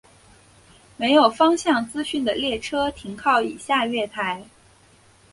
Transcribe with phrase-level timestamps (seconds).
[0.97, 4.43] 没有方向资讯的列车停靠以下月台。